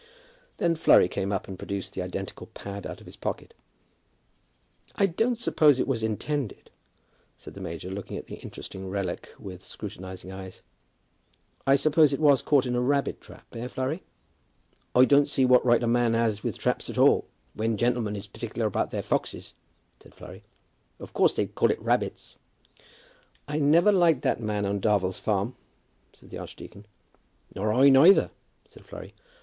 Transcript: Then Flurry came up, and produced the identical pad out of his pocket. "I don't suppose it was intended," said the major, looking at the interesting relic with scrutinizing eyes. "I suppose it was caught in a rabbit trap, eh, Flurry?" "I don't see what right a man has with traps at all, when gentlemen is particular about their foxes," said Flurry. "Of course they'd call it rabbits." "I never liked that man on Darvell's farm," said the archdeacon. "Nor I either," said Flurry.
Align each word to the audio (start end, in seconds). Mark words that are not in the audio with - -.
Then 0.57 0.73
Flurry 0.73 1.07
came 1.07 1.31
up, 1.31 1.47
and 1.47 1.59
produced 1.59 1.93
the 1.93 2.01
identical 2.01 2.47
pad 2.47 2.87
out 2.87 3.01
of 3.01 3.05
his 3.05 3.15
pocket. 3.17 3.53
"I 4.95 5.05
don't 5.05 5.37
suppose 5.37 5.79
it 5.79 5.87
was 5.87 6.01
intended," 6.01 6.71
said 7.37 7.53
the 7.53 7.61
major, 7.61 7.87
looking 7.91 8.17
at 8.17 8.25
the 8.25 8.37
interesting 8.37 8.89
relic 8.89 9.29
with 9.37 9.63
scrutinizing 9.63 10.31
eyes. 10.31 10.63
"I 11.67 11.75
suppose 11.75 12.13
it 12.13 12.19
was 12.19 12.41
caught 12.41 12.65
in 12.65 12.73
a 12.73 12.81
rabbit 12.81 13.21
trap, 13.21 13.55
eh, 13.55 13.67
Flurry?" 13.67 14.01
"I 14.95 15.05
don't 15.05 15.29
see 15.29 15.45
what 15.45 15.63
right 15.63 15.83
a 15.83 15.85
man 15.85 16.15
has 16.15 16.43
with 16.43 16.57
traps 16.57 16.89
at 16.89 16.97
all, 16.97 17.27
when 17.53 17.77
gentlemen 17.77 18.15
is 18.15 18.25
particular 18.25 18.65
about 18.65 18.89
their 18.89 19.03
foxes," 19.03 19.53
said 19.99 20.15
Flurry. 20.15 20.41
"Of 20.99 21.13
course 21.13 21.35
they'd 21.35 21.53
call 21.53 21.69
it 21.69 21.79
rabbits." 21.79 22.37
"I 23.47 23.59
never 23.59 23.91
liked 23.91 24.23
that 24.23 24.41
man 24.41 24.65
on 24.65 24.79
Darvell's 24.79 25.19
farm," 25.19 25.55
said 26.11 26.31
the 26.31 26.39
archdeacon. 26.39 26.87
"Nor 27.53 27.71
I 27.71 27.85
either," 27.89 28.31
said 28.67 28.83
Flurry. 28.83 29.13